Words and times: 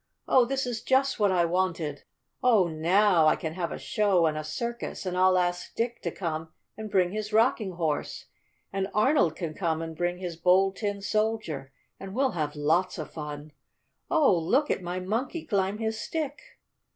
Oh, 0.27 0.45
this 0.45 0.65
is 0.65 0.81
just 0.81 1.19
what 1.19 1.31
I 1.31 1.45
wanted! 1.45 2.05
Oh, 2.41 2.67
now 2.67 3.27
I 3.27 3.35
can 3.35 3.53
have 3.53 3.71
a 3.71 3.77
show 3.77 4.25
and 4.25 4.35
a 4.35 4.43
circus 4.43 5.05
and 5.05 5.15
I'll 5.15 5.37
ask 5.37 5.75
Dick 5.75 6.01
to 6.01 6.09
come 6.09 6.51
and 6.75 6.89
bring 6.89 7.11
his 7.11 7.31
Rocking 7.31 7.73
Horse, 7.73 8.25
and 8.73 8.89
Arnold 8.95 9.35
can 9.35 9.53
come 9.53 9.79
and 9.79 9.95
bring 9.95 10.17
his 10.17 10.35
Bold 10.37 10.77
Tin 10.77 11.03
Soldier, 11.03 11.71
and 11.99 12.15
we'll 12.15 12.31
have 12.31 12.55
lots 12.55 12.97
of 12.97 13.11
fun. 13.11 13.51
Oh, 14.09 14.35
look 14.35 14.71
at 14.71 14.81
my 14.81 14.99
Monkey 14.99 15.45
climb 15.45 15.77
his 15.77 15.99
stick!" 15.99 16.41